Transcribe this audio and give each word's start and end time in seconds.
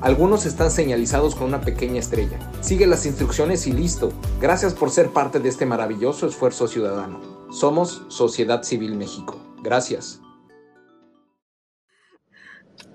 Algunos 0.00 0.46
están 0.46 0.70
señalizados 0.70 1.34
con 1.34 1.48
una 1.48 1.60
pequeña 1.60 1.98
estrella. 1.98 2.38
Sigue 2.60 2.86
las 2.86 3.04
instrucciones 3.04 3.66
y 3.66 3.72
listo. 3.72 4.12
Gracias 4.40 4.72
por 4.72 4.90
ser 4.90 5.10
parte 5.12 5.40
de 5.40 5.48
este 5.48 5.66
maravilloso 5.66 6.28
esfuerzo 6.28 6.68
ciudadano. 6.68 7.50
Somos 7.50 8.02
Sociedad 8.08 8.62
Civil 8.62 8.94
México. 8.94 9.40
Gracias. 9.60 10.20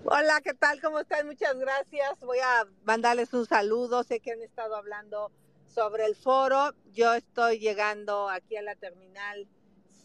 Hola, 0.05 0.39
¿qué 0.41 0.53
tal? 0.53 0.81
¿Cómo 0.81 0.99
están? 0.99 1.27
Muchas 1.27 1.57
gracias. 1.57 2.21
Voy 2.21 2.37
a 2.39 2.65
mandarles 2.85 3.33
un 3.33 3.45
saludo. 3.45 4.03
Sé 4.03 4.21
que 4.21 4.31
han 4.31 4.41
estado 4.41 4.77
hablando 4.77 5.29
sobre 5.65 6.05
el 6.05 6.15
foro. 6.15 6.73
Yo 6.93 7.13
estoy 7.15 7.59
llegando 7.59 8.29
aquí 8.29 8.55
a 8.55 8.61
la 8.61 8.75
terminal 8.75 9.45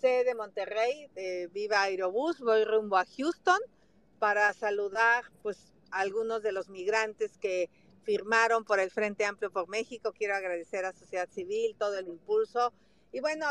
C 0.00 0.24
de 0.24 0.34
Monterrey, 0.34 1.08
de 1.14 1.48
Viva 1.52 1.82
Aerobús, 1.82 2.40
voy 2.40 2.64
rumbo 2.64 2.96
a 2.96 3.04
Houston 3.16 3.60
para 4.18 4.52
saludar 4.52 5.24
pues 5.42 5.72
algunos 5.90 6.42
de 6.42 6.52
los 6.52 6.68
migrantes 6.68 7.38
que 7.38 7.70
firmaron 8.02 8.64
por 8.64 8.80
el 8.80 8.90
Frente 8.90 9.24
Amplio 9.24 9.50
por 9.50 9.68
México. 9.68 10.12
Quiero 10.12 10.34
agradecer 10.34 10.84
a 10.84 10.92
Sociedad 10.92 11.28
Civil 11.30 11.76
todo 11.78 11.98
el 11.98 12.08
impulso. 12.08 12.72
Y 13.12 13.20
bueno, 13.20 13.46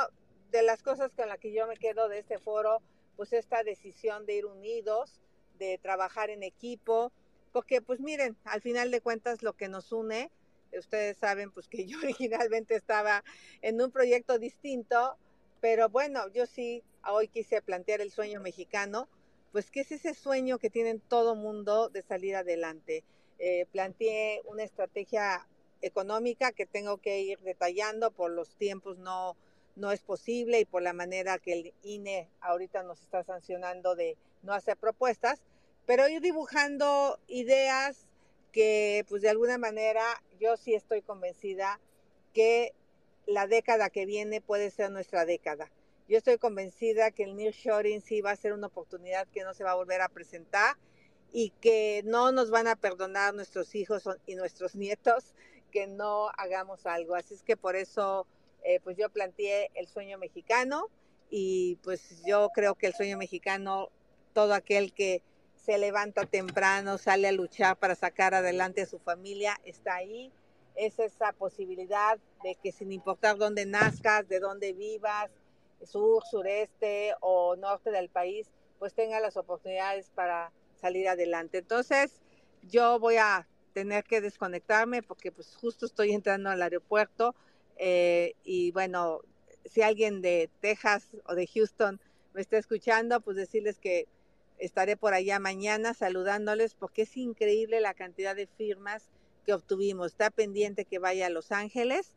de 0.51 0.63
las 0.63 0.81
cosas 0.81 1.11
con 1.13 1.29
las 1.29 1.39
que 1.39 1.53
yo 1.53 1.67
me 1.67 1.77
quedo 1.77 2.09
de 2.09 2.19
este 2.19 2.39
foro, 2.39 2.81
pues 3.15 3.33
esta 3.33 3.63
decisión 3.63 4.25
de 4.25 4.35
ir 4.35 4.45
unidos, 4.45 5.21
de 5.57 5.77
trabajar 5.77 6.29
en 6.29 6.43
equipo, 6.43 7.11
porque 7.51 7.81
pues 7.81 7.99
miren, 7.99 8.37
al 8.45 8.61
final 8.61 8.91
de 8.91 9.01
cuentas 9.01 9.41
lo 9.41 9.53
que 9.53 9.67
nos 9.67 9.91
une, 9.91 10.31
ustedes 10.77 11.17
saben 11.17 11.51
pues 11.51 11.67
que 11.67 11.85
yo 11.85 11.97
originalmente 12.03 12.75
estaba 12.75 13.23
en 13.61 13.81
un 13.81 13.91
proyecto 13.91 14.37
distinto, 14.39 15.17
pero 15.61 15.89
bueno, 15.89 16.27
yo 16.29 16.45
sí 16.45 16.83
hoy 17.05 17.27
quise 17.27 17.61
plantear 17.61 18.01
el 18.01 18.11
sueño 18.11 18.41
mexicano, 18.41 19.07
pues 19.57 19.71
¿qué 19.71 19.79
es 19.79 19.91
ese 19.91 20.13
sueño 20.13 20.59
que 20.59 20.69
tienen 20.69 20.99
todo 20.99 21.33
mundo 21.33 21.89
de 21.89 22.03
salir 22.03 22.35
adelante? 22.35 23.03
Eh, 23.39 23.65
planteé 23.71 24.43
una 24.45 24.61
estrategia 24.61 25.47
económica 25.81 26.51
que 26.51 26.67
tengo 26.67 26.97
que 26.97 27.21
ir 27.21 27.39
detallando 27.39 28.11
por 28.11 28.29
los 28.29 28.53
tiempos 28.53 28.99
no 28.99 29.35
no 29.75 29.91
es 29.91 30.03
posible 30.03 30.59
y 30.59 30.65
por 30.65 30.83
la 30.83 30.93
manera 30.93 31.39
que 31.39 31.53
el 31.53 31.73
INE 31.81 32.29
ahorita 32.39 32.83
nos 32.83 33.01
está 33.01 33.23
sancionando 33.23 33.95
de 33.95 34.15
no 34.43 34.53
hacer 34.53 34.77
propuestas, 34.77 35.41
pero 35.87 36.07
ir 36.07 36.21
dibujando 36.21 37.17
ideas 37.27 38.05
que 38.51 39.05
pues 39.09 39.23
de 39.23 39.29
alguna 39.29 39.57
manera 39.57 40.03
yo 40.39 40.55
sí 40.55 40.75
estoy 40.75 41.01
convencida 41.01 41.79
que 42.31 42.75
la 43.25 43.47
década 43.47 43.89
que 43.89 44.05
viene 44.05 44.39
puede 44.39 44.69
ser 44.69 44.91
nuestra 44.91 45.25
década. 45.25 45.71
Yo 46.07 46.17
estoy 46.17 46.37
convencida 46.37 47.11
que 47.11 47.23
el 47.23 47.35
nearshoring 47.35 48.01
sí 48.01 48.21
va 48.21 48.31
a 48.31 48.35
ser 48.37 48.53
una 48.53 48.67
oportunidad 48.67 49.27
que 49.27 49.43
no 49.43 49.53
se 49.53 49.65
va 49.65 49.71
a 49.71 49.75
volver 49.75 50.01
a 50.01 50.07
presentar 50.07 50.77
y 51.33 51.49
que 51.61 52.01
no 52.05 52.31
nos 52.31 52.49
van 52.49 52.67
a 52.67 52.77
perdonar 52.77 53.33
nuestros 53.33 53.75
hijos 53.75 54.03
y 54.25 54.35
nuestros 54.35 54.75
nietos 54.75 55.35
que 55.69 55.85
no 55.85 56.29
hagamos 56.37 56.85
algo. 56.85 57.15
Así 57.15 57.33
es 57.33 57.43
que 57.43 57.57
por 57.57 57.75
eso 57.75 58.25
eh, 58.63 58.79
pues 58.81 58.95
yo 58.95 59.09
planteé 59.09 59.69
el 59.75 59.87
sueño 59.87 60.17
mexicano 60.17 60.89
y 61.29 61.77
pues 61.83 62.23
yo 62.25 62.49
creo 62.55 62.75
que 62.75 62.87
el 62.87 62.93
sueño 62.93 63.17
mexicano, 63.17 63.89
todo 64.33 64.53
aquel 64.53 64.93
que 64.93 65.21
se 65.55 65.77
levanta 65.77 66.25
temprano, 66.25 66.97
sale 66.97 67.27
a 67.27 67.33
luchar 67.33 67.77
para 67.77 67.95
sacar 67.95 68.33
adelante 68.33 68.81
a 68.81 68.85
su 68.85 68.99
familia, 68.99 69.59
está 69.65 69.95
ahí 69.95 70.31
es 70.77 70.99
esa 70.99 71.33
posibilidad 71.33 72.19
de 72.43 72.55
que 72.55 72.71
sin 72.71 72.91
importar 72.91 73.37
dónde 73.37 73.65
nazcas, 73.65 74.29
de 74.29 74.39
dónde 74.39 74.73
vivas, 74.73 75.31
sur, 75.83 76.23
sureste 76.29 77.13
o 77.21 77.55
norte 77.55 77.91
del 77.91 78.09
país, 78.09 78.49
pues 78.79 78.93
tenga 78.93 79.19
las 79.19 79.37
oportunidades 79.37 80.09
para 80.13 80.51
salir 80.75 81.07
adelante. 81.07 81.59
Entonces, 81.59 82.21
yo 82.63 82.99
voy 82.99 83.17
a 83.17 83.47
tener 83.73 84.03
que 84.03 84.21
desconectarme 84.21 85.03
porque 85.03 85.31
pues 85.31 85.55
justo 85.55 85.85
estoy 85.85 86.11
entrando 86.11 86.49
al 86.49 86.61
aeropuerto 86.61 87.35
eh, 87.77 88.33
y 88.43 88.71
bueno, 88.71 89.21
si 89.65 89.81
alguien 89.81 90.21
de 90.21 90.49
Texas 90.61 91.09
o 91.25 91.35
de 91.35 91.47
Houston 91.47 91.99
me 92.33 92.41
está 92.41 92.57
escuchando, 92.57 93.21
pues 93.21 93.37
decirles 93.37 93.77
que 93.79 94.07
estaré 94.57 94.97
por 94.97 95.13
allá 95.13 95.39
mañana 95.39 95.93
saludándoles 95.93 96.73
porque 96.73 97.03
es 97.03 97.17
increíble 97.17 97.79
la 97.79 97.93
cantidad 97.93 98.35
de 98.35 98.47
firmas 98.47 99.09
que 99.45 99.53
obtuvimos. 99.53 100.07
Está 100.07 100.29
pendiente 100.31 100.85
que 100.85 100.99
vaya 100.99 101.27
a 101.27 101.29
Los 101.29 101.51
Ángeles 101.51 102.13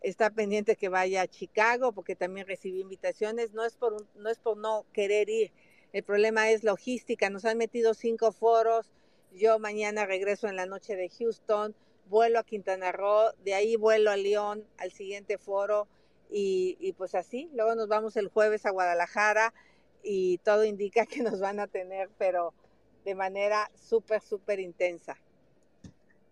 está 0.00 0.30
pendiente 0.30 0.76
que 0.76 0.88
vaya 0.88 1.22
a 1.22 1.28
Chicago 1.28 1.92
porque 1.92 2.16
también 2.16 2.46
recibí 2.46 2.80
invitaciones. 2.80 3.52
No 3.52 3.64
es 3.64 3.76
por, 3.76 4.06
no, 4.14 4.28
es 4.30 4.38
por 4.38 4.56
no 4.56 4.86
querer 4.92 5.28
ir, 5.28 5.52
el 5.92 6.02
problema 6.02 6.50
es 6.50 6.64
logística. 6.64 7.30
Nos 7.30 7.44
han 7.44 7.58
metido 7.58 7.94
cinco 7.94 8.32
foros. 8.32 8.92
Yo 9.32 9.58
mañana 9.58 10.06
regreso 10.06 10.48
en 10.48 10.56
la 10.56 10.66
noche 10.66 10.96
de 10.96 11.08
Houston, 11.10 11.74
vuelo 12.08 12.38
a 12.38 12.44
Quintana 12.44 12.92
Roo, 12.92 13.32
de 13.44 13.54
ahí 13.54 13.76
vuelo 13.76 14.10
a 14.10 14.16
León 14.16 14.66
al 14.78 14.90
siguiente 14.90 15.36
foro 15.38 15.86
y, 16.30 16.76
y 16.80 16.92
pues 16.92 17.14
así. 17.14 17.50
Luego 17.54 17.74
nos 17.74 17.88
vamos 17.88 18.16
el 18.16 18.28
jueves 18.28 18.64
a 18.66 18.70
Guadalajara 18.70 19.52
y 20.02 20.38
todo 20.38 20.64
indica 20.64 21.06
que 21.06 21.22
nos 21.22 21.40
van 21.40 21.60
a 21.60 21.66
tener, 21.66 22.08
pero 22.18 22.54
de 23.04 23.14
manera 23.14 23.70
súper, 23.74 24.20
súper 24.22 24.60
intensa. 24.60 25.18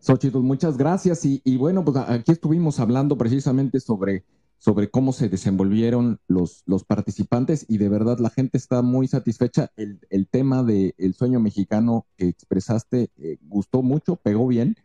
Xochitl, 0.06 0.38
muchas 0.38 0.76
gracias. 0.76 1.24
Y, 1.24 1.56
bueno, 1.56 1.84
pues 1.84 1.96
aquí 1.96 2.30
estuvimos 2.30 2.78
hablando 2.78 3.18
precisamente 3.18 3.80
sobre, 3.80 4.24
sobre 4.56 4.88
cómo 4.88 5.12
se 5.12 5.28
desenvolvieron 5.28 6.20
los, 6.28 6.62
los 6.66 6.84
participantes 6.84 7.66
y 7.68 7.78
de 7.78 7.88
verdad 7.88 8.20
la 8.20 8.30
gente 8.30 8.56
está 8.56 8.82
muy 8.82 9.08
satisfecha. 9.08 9.72
El, 9.74 9.98
el 10.10 10.28
tema 10.28 10.62
del 10.62 11.14
sueño 11.14 11.40
mexicano 11.40 12.06
que 12.16 12.28
expresaste 12.28 13.10
eh, 13.18 13.38
gustó 13.42 13.82
mucho, 13.82 14.14
pegó 14.14 14.46
bien. 14.46 14.76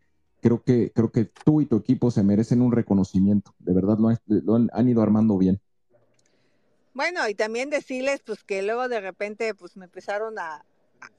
Creo 0.41 0.63
que, 0.63 0.91
creo 0.91 1.11
que 1.11 1.25
tú 1.25 1.61
y 1.61 1.67
tu 1.67 1.75
equipo 1.77 2.09
se 2.09 2.23
merecen 2.23 2.59
un 2.59 2.71
reconocimiento. 2.71 3.53
De 3.59 3.73
verdad 3.73 3.99
lo, 3.99 4.09
lo 4.25 4.55
han, 4.55 4.71
han 4.73 4.89
ido 4.89 5.03
armando 5.03 5.37
bien. 5.37 5.61
Bueno, 6.95 7.29
y 7.29 7.35
también 7.35 7.69
decirles 7.69 8.21
pues 8.25 8.43
que 8.43 8.63
luego 8.63 8.89
de 8.89 8.99
repente 8.99 9.53
pues 9.53 9.77
me 9.77 9.85
empezaron 9.85 10.39
a, 10.39 10.65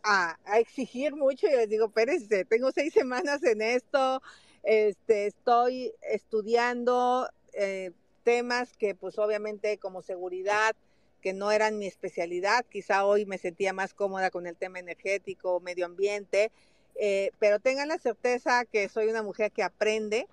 a, 0.02 0.36
exigir 0.58 1.14
mucho 1.14 1.46
y 1.46 1.50
les 1.50 1.68
digo, 1.68 1.86
espérense, 1.86 2.44
tengo 2.44 2.72
seis 2.72 2.92
semanas 2.92 3.42
en 3.44 3.62
esto, 3.62 4.22
este, 4.62 5.26
estoy 5.26 5.92
estudiando 6.02 7.28
eh, 7.52 7.92
temas 8.22 8.76
que 8.76 8.94
pues 8.94 9.18
obviamente 9.18 9.78
como 9.78 10.02
seguridad, 10.02 10.74
que 11.20 11.32
no 11.32 11.52
eran 11.52 11.78
mi 11.78 11.86
especialidad, 11.86 12.64
quizá 12.68 13.04
hoy 13.04 13.26
me 13.26 13.38
sentía 13.38 13.72
más 13.72 13.94
cómoda 13.94 14.30
con 14.30 14.46
el 14.46 14.56
tema 14.56 14.80
energético, 14.80 15.60
medio 15.60 15.86
ambiente, 15.86 16.50
eh, 16.96 17.30
pero 17.38 17.60
tengan 17.60 17.88
la 17.88 17.98
certeza 17.98 18.64
que 18.64 18.88
soy 18.88 19.08
una 19.08 19.22
mujer 19.22 19.52
que 19.52 19.62
aprende, 19.62 20.26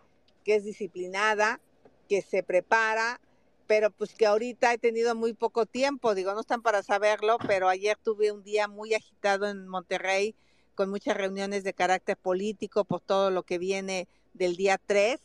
que 0.44 0.56
es 0.56 0.63
disciplinada, 0.63 1.60
que 2.07 2.22
se 2.22 2.42
prepara, 2.42 3.22
pero 3.69 3.92
pues 3.92 4.16
que 4.16 4.25
ahorita 4.25 4.74
he 4.74 4.80
tenido 4.80 5.13
muy 5.13 5.33
poco 5.33 5.68
tiempo, 5.68 6.16
digo, 6.16 6.33
no 6.33 6.39
están 6.39 6.63
para 6.63 6.81
saberlo, 6.81 7.38
pero 7.45 7.69
ayer 7.69 8.00
tuve 8.04 8.31
un 8.31 8.42
día 8.42 8.68
muy 8.68 8.95
agitado 8.95 9.48
en 9.48 9.68
Monterrey 9.68 10.33
con 10.74 10.89
muchas 10.89 11.16
reuniones 11.16 11.63
de 11.63 11.75
carácter 11.75 12.18
político 12.18 12.83
por 12.83 13.00
todo 13.00 13.30
lo 13.30 13.44
que 13.44 13.60
viene 13.60 14.07
del 14.33 14.56
día 14.56 14.80
3 14.83 15.19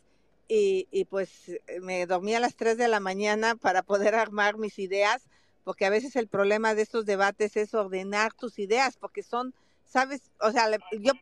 y, 0.47 0.87
y 0.91 1.07
pues 1.07 1.53
me 1.81 2.05
dormí 2.05 2.35
a 2.35 2.41
las 2.41 2.55
3 2.55 2.77
de 2.77 2.87
la 2.87 3.01
mañana 3.01 3.55
para 3.55 3.83
poder 3.83 4.15
armar 4.15 4.59
mis 4.59 4.79
ideas, 4.79 5.23
porque 5.65 5.87
a 5.87 5.91
veces 5.91 6.15
el 6.15 6.29
problema 6.29 6.75
de 6.75 6.83
estos 6.83 7.07
debates 7.07 7.57
es 7.57 7.73
ordenar 7.73 8.35
tus 8.35 8.59
ideas, 8.59 8.99
porque 8.99 9.23
son, 9.23 9.55
sabes, 9.87 10.21
o 10.43 10.53
sea, 10.53 10.69
yo 11.01 11.13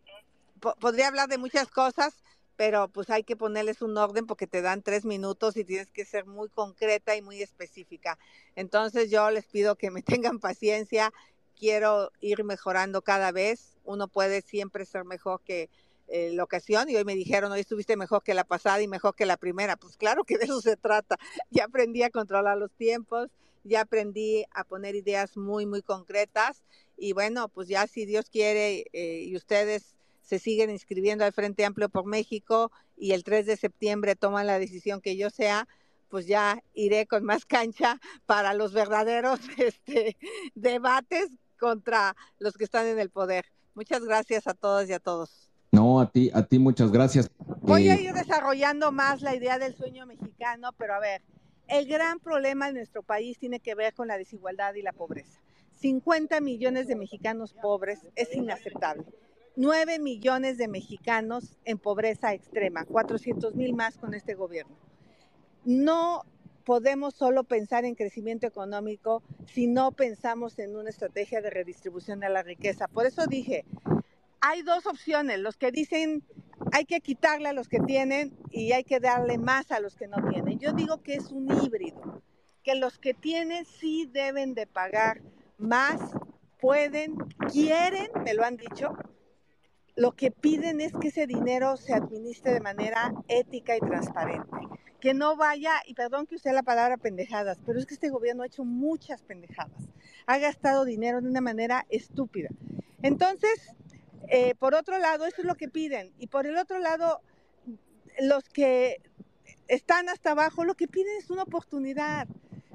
podría 0.80 1.06
hablar 1.06 1.28
de 1.28 1.38
muchas 1.38 1.68
cosas, 1.68 2.14
pero 2.62 2.86
pues 2.86 3.10
hay 3.10 3.24
que 3.24 3.34
ponerles 3.34 3.82
un 3.82 3.98
orden 3.98 4.24
porque 4.24 4.46
te 4.46 4.62
dan 4.62 4.82
tres 4.82 5.04
minutos 5.04 5.56
y 5.56 5.64
tienes 5.64 5.90
que 5.90 6.04
ser 6.04 6.26
muy 6.26 6.48
concreta 6.48 7.16
y 7.16 7.20
muy 7.20 7.42
específica. 7.42 8.20
Entonces 8.54 9.10
yo 9.10 9.28
les 9.32 9.46
pido 9.46 9.74
que 9.74 9.90
me 9.90 10.00
tengan 10.30 10.38
paciencia, 10.38 11.12
quiero 11.58 12.12
ir 12.20 12.44
mejorando 12.44 13.02
cada 13.02 13.32
vez, 13.32 13.78
uno 13.82 14.06
puede 14.06 14.42
siempre 14.42 14.86
ser 14.86 15.04
mejor 15.04 15.40
que 15.42 15.70
eh, 16.06 16.30
la 16.34 16.44
ocasión 16.44 16.88
y 16.88 16.94
hoy 16.94 17.04
me 17.04 17.16
dijeron, 17.16 17.50
hoy 17.50 17.58
estuviste 17.58 17.96
mejor 17.96 18.22
que 18.22 18.32
la 18.32 18.44
pasada 18.44 18.80
y 18.80 18.86
mejor 18.86 19.16
que 19.16 19.26
la 19.26 19.36
primera, 19.36 19.74
pues 19.74 19.96
claro 19.96 20.22
que 20.22 20.38
de 20.38 20.44
eso 20.44 20.60
se 20.60 20.76
trata, 20.76 21.18
ya 21.50 21.64
aprendí 21.64 22.04
a 22.04 22.10
controlar 22.10 22.58
los 22.58 22.70
tiempos, 22.70 23.28
ya 23.64 23.80
aprendí 23.80 24.44
a 24.52 24.62
poner 24.62 24.94
ideas 24.94 25.36
muy, 25.36 25.66
muy 25.66 25.82
concretas 25.82 26.62
y 26.96 27.12
bueno, 27.12 27.48
pues 27.48 27.66
ya 27.66 27.88
si 27.88 28.06
Dios 28.06 28.30
quiere 28.30 28.84
eh, 28.92 29.24
y 29.24 29.34
ustedes 29.34 29.96
se 30.22 30.38
siguen 30.38 30.70
inscribiendo 30.70 31.24
al 31.24 31.32
Frente 31.32 31.64
Amplio 31.64 31.88
por 31.88 32.06
México 32.06 32.70
y 32.96 33.12
el 33.12 33.24
3 33.24 33.46
de 33.46 33.56
septiembre 33.56 34.16
toman 34.16 34.46
la 34.46 34.58
decisión 34.58 35.00
que 35.00 35.16
yo 35.16 35.30
sea, 35.30 35.68
pues 36.08 36.26
ya 36.26 36.62
iré 36.74 37.06
con 37.06 37.24
más 37.24 37.44
cancha 37.44 38.00
para 38.26 38.54
los 38.54 38.72
verdaderos 38.72 39.40
este, 39.58 40.16
debates 40.54 41.30
contra 41.58 42.16
los 42.38 42.54
que 42.54 42.64
están 42.64 42.86
en 42.86 42.98
el 42.98 43.10
poder. 43.10 43.46
Muchas 43.74 44.04
gracias 44.04 44.46
a 44.46 44.54
todas 44.54 44.88
y 44.88 44.92
a 44.92 44.98
todos. 44.98 45.50
No, 45.70 46.00
a 46.00 46.10
ti, 46.10 46.30
a 46.34 46.42
ti 46.42 46.58
muchas 46.58 46.92
gracias. 46.92 47.30
Voy 47.62 47.88
a 47.88 47.94
eh, 47.94 48.02
ir 48.02 48.12
desarrollando 48.12 48.92
más 48.92 49.22
la 49.22 49.34
idea 49.34 49.58
del 49.58 49.74
sueño 49.74 50.04
mexicano, 50.04 50.72
pero 50.76 50.94
a 50.94 51.00
ver, 51.00 51.22
el 51.66 51.86
gran 51.86 52.20
problema 52.20 52.68
en 52.68 52.74
nuestro 52.74 53.02
país 53.02 53.38
tiene 53.38 53.60
que 53.60 53.74
ver 53.74 53.94
con 53.94 54.06
la 54.06 54.18
desigualdad 54.18 54.74
y 54.74 54.82
la 54.82 54.92
pobreza. 54.92 55.40
50 55.80 56.40
millones 56.40 56.86
de 56.86 56.96
mexicanos 56.96 57.54
pobres 57.54 58.00
es 58.14 58.34
inaceptable. 58.34 59.04
9 59.56 59.98
millones 59.98 60.56
de 60.58 60.68
mexicanos 60.68 61.56
en 61.64 61.78
pobreza 61.78 62.32
extrema, 62.32 62.84
400 62.84 63.54
mil 63.54 63.74
más 63.74 63.98
con 63.98 64.14
este 64.14 64.34
gobierno. 64.34 64.76
No 65.64 66.24
podemos 66.64 67.14
solo 67.14 67.44
pensar 67.44 67.84
en 67.84 67.94
crecimiento 67.94 68.46
económico 68.46 69.22
si 69.46 69.66
no 69.66 69.92
pensamos 69.92 70.58
en 70.58 70.76
una 70.76 70.90
estrategia 70.90 71.40
de 71.40 71.50
redistribución 71.50 72.20
de 72.20 72.28
la 72.28 72.42
riqueza. 72.42 72.88
Por 72.88 73.06
eso 73.06 73.26
dije, 73.26 73.64
hay 74.40 74.62
dos 74.62 74.86
opciones, 74.86 75.38
los 75.38 75.56
que 75.56 75.70
dicen 75.70 76.22
hay 76.72 76.84
que 76.84 77.00
quitarle 77.00 77.48
a 77.48 77.52
los 77.52 77.68
que 77.68 77.80
tienen 77.80 78.36
y 78.50 78.72
hay 78.72 78.84
que 78.84 79.00
darle 79.00 79.36
más 79.38 79.70
a 79.72 79.80
los 79.80 79.96
que 79.96 80.06
no 80.06 80.16
tienen. 80.30 80.58
Yo 80.58 80.72
digo 80.72 81.02
que 81.02 81.14
es 81.14 81.32
un 81.32 81.48
híbrido, 81.62 82.22
que 82.62 82.74
los 82.76 82.98
que 82.98 83.14
tienen 83.14 83.64
sí 83.64 84.08
deben 84.10 84.54
de 84.54 84.66
pagar 84.66 85.20
más, 85.58 86.00
pueden, 86.60 87.16
quieren, 87.50 88.08
me 88.24 88.34
lo 88.34 88.44
han 88.44 88.56
dicho, 88.56 88.96
lo 89.94 90.12
que 90.12 90.30
piden 90.30 90.80
es 90.80 90.92
que 90.92 91.08
ese 91.08 91.26
dinero 91.26 91.76
se 91.76 91.92
administre 91.92 92.52
de 92.52 92.60
manera 92.60 93.12
ética 93.28 93.76
y 93.76 93.80
transparente. 93.80 94.56
Que 95.00 95.14
no 95.14 95.36
vaya, 95.36 95.82
y 95.86 95.94
perdón 95.94 96.26
que 96.26 96.36
use 96.36 96.52
la 96.52 96.62
palabra 96.62 96.96
pendejadas, 96.96 97.58
pero 97.66 97.78
es 97.78 97.86
que 97.86 97.94
este 97.94 98.08
gobierno 98.08 98.42
ha 98.42 98.46
hecho 98.46 98.64
muchas 98.64 99.22
pendejadas. 99.22 99.88
Ha 100.26 100.38
gastado 100.38 100.84
dinero 100.84 101.20
de 101.20 101.28
una 101.28 101.40
manera 101.40 101.84
estúpida. 101.90 102.48
Entonces, 103.02 103.74
eh, 104.28 104.54
por 104.54 104.74
otro 104.74 104.98
lado, 104.98 105.26
eso 105.26 105.42
es 105.42 105.46
lo 105.46 105.56
que 105.56 105.68
piden. 105.68 106.12
Y 106.18 106.28
por 106.28 106.46
el 106.46 106.56
otro 106.56 106.78
lado, 106.78 107.20
los 108.20 108.48
que 108.48 109.02
están 109.68 110.08
hasta 110.08 110.30
abajo, 110.30 110.64
lo 110.64 110.74
que 110.74 110.88
piden 110.88 111.16
es 111.18 111.30
una 111.30 111.42
oportunidad. 111.42 112.28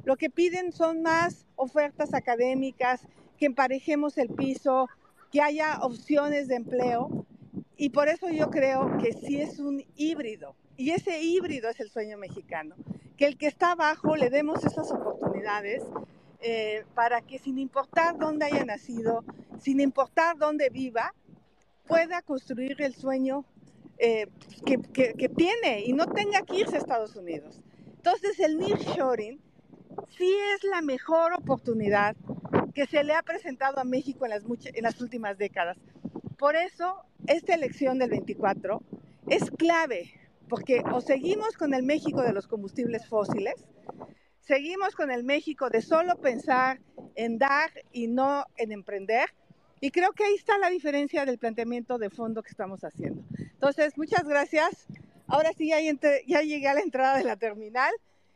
Lo 0.04 0.18
que 0.18 0.30
piden 0.30 0.72
son 0.72 1.02
más 1.02 1.48
ofertas 1.56 2.14
académicas, 2.14 3.02
que 3.38 3.46
emparejemos 3.46 4.18
el 4.18 4.30
piso, 4.30 4.90
que 5.32 5.42
haya 5.42 5.80
opciones 5.82 6.48
de 6.48 6.56
empleo. 6.56 7.26
Y 7.78 7.90
por 7.90 8.08
eso 8.08 8.30
yo 8.30 8.50
creo 8.50 8.98
que 8.98 9.14
sí 9.14 9.40
es 9.40 9.60
un 9.60 9.84
híbrido. 9.96 10.56
Y 10.78 10.92
ese 10.92 11.22
híbrido 11.22 11.70
es 11.70 11.80
el 11.80 11.90
sueño 11.90 12.18
mexicano, 12.18 12.76
que 13.18 13.26
el 13.26 13.38
que 13.38 13.48
está 13.48 13.72
abajo 13.72 14.16
le 14.16 14.30
demos 14.30 14.64
esas 14.64 14.92
oportunidades 14.92 15.84
eh, 16.40 16.86
para 16.94 17.22
que 17.22 17.40
sin 17.40 17.58
importar 17.58 18.18
dónde 18.18 18.46
haya 18.46 18.64
nacido, 18.64 19.24
sin 19.60 19.80
importar 19.80 20.38
dónde 20.38 20.70
viva, 20.70 21.14
pueda 21.88 22.22
construir 22.22 22.80
el 22.82 22.94
sueño 22.94 23.44
eh, 23.98 24.28
que, 24.66 25.30
tiene 25.30 25.84
y 25.86 25.94
no 25.94 26.06
tenga 26.06 26.44
que 26.44 26.60
irse 26.60 26.76
a 26.76 26.80
Estados 26.80 27.16
Unidos. 27.16 27.60
Entonces 27.96 28.40
el 28.40 28.60
nearshoring 28.60 29.40
sí 30.16 30.32
es 30.54 30.64
la 30.64 30.82
mejor 30.82 31.34
oportunidad 31.34 32.16
que 32.78 32.86
se 32.86 33.04
le 33.04 33.14
ha 33.14 33.24
presentado 33.24 33.80
a 33.80 33.84
México 33.84 34.26
en 34.26 34.30
las, 34.30 34.44
en 34.66 34.84
las 34.84 35.02
últimas 35.02 35.36
décadas. 35.40 35.80
Por 36.38 36.56
eso, 36.56 37.02
esta 37.26 37.56
elección 37.56 37.98
del 37.98 38.12
24 38.12 38.84
es 39.30 39.50
clave, 39.50 40.14
porque 40.48 40.84
o 40.94 41.02
seguimos 41.02 41.58
con 41.58 41.74
el 41.74 41.82
México 41.82 42.22
de 42.22 42.34
los 42.34 42.48
combustibles 42.48 43.08
fósiles, 43.08 43.56
seguimos 44.42 44.94
con 44.94 45.10
el 45.10 45.24
México 45.24 45.72
de 45.72 45.82
solo 45.82 46.18
pensar 46.18 46.80
en 47.16 47.40
dar 47.40 47.72
y 47.94 48.06
no 48.06 48.46
en 48.58 48.72
emprender, 48.72 49.28
y 49.82 49.90
creo 49.90 50.12
que 50.12 50.26
ahí 50.26 50.36
está 50.36 50.60
la 50.60 50.70
diferencia 50.70 51.26
del 51.26 51.40
planteamiento 51.40 51.98
de 51.98 52.12
fondo 52.12 52.44
que 52.44 52.52
estamos 52.52 52.84
haciendo. 52.84 53.24
Entonces, 53.40 53.98
muchas 53.98 54.28
gracias. 54.28 54.86
Ahora 55.26 55.52
sí, 55.58 55.70
ya, 55.70 55.80
ya 56.28 56.42
llegué 56.44 56.68
a 56.68 56.76
la 56.76 56.82
entrada 56.82 57.18
de 57.18 57.24
la 57.24 57.38
terminal 57.38 57.92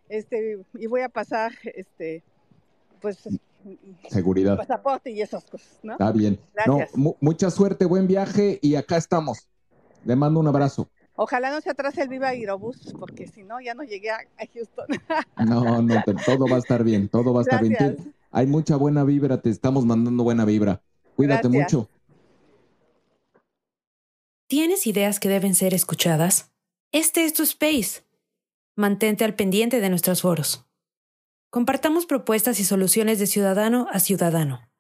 este, 0.09 0.57
y 0.73 0.87
voy 0.87 1.01
a 1.01 1.09
pasar 1.09 1.51
este, 1.75 2.23
pues 3.01 3.29
seguridad. 4.09 4.57
Pasaporte 4.57 5.11
y 5.11 5.21
esas 5.21 5.43
cosas, 5.45 5.79
¿no? 5.83 5.93
Está 5.93 6.11
bien. 6.11 6.39
mucha 7.19 7.49
suerte, 7.49 7.85
buen 7.85 8.07
viaje 8.07 8.59
y 8.61 8.75
acá 8.75 8.97
estamos. 8.97 9.47
Le 10.05 10.15
mando 10.15 10.39
un 10.39 10.47
abrazo. 10.47 10.89
Ojalá 11.15 11.51
no 11.51 11.61
se 11.61 11.69
atrase 11.69 12.01
el 12.01 12.09
Viva 12.09 12.29
Aerobús, 12.29 12.93
porque 12.97 13.27
si 13.27 13.43
no, 13.43 13.61
ya 13.61 13.73
no 13.73 13.83
llegué 13.83 14.09
a, 14.09 14.19
Houston. 14.53 14.87
No, 15.45 15.81
no, 15.81 16.03
todo 16.25 16.47
va 16.47 16.55
a 16.55 16.59
estar 16.59 16.83
bien, 16.83 17.09
todo 17.09 17.33
va 17.33 17.41
a 17.41 17.43
estar 17.43 17.61
bien. 17.61 18.13
Hay 18.31 18.47
mucha 18.47 18.75
buena 18.75 19.03
vibra, 19.03 19.41
te 19.41 19.49
estamos 19.49 19.85
mandando 19.85 20.23
buena 20.23 20.45
vibra. 20.45 20.81
Cuídate 21.15 21.49
mucho. 21.49 21.89
¿Tienes 24.47 24.87
ideas 24.87 25.19
que 25.19 25.29
deben 25.29 25.53
ser 25.53 25.73
escuchadas? 25.73 26.51
Este 26.91 27.23
es 27.25 27.33
tu 27.33 27.43
space 27.43 28.01
Mantente 28.75 29.25
al 29.25 29.35
pendiente 29.35 29.81
de 29.81 29.89
nuestros 29.89 30.21
foros. 30.21 30.65
Compartamos 31.51 32.05
propuestas 32.05 32.61
y 32.61 32.63
soluciones 32.63 33.19
de 33.19 33.27
ciudadano 33.27 33.87
a 33.91 33.99
ciudadano. 33.99 34.70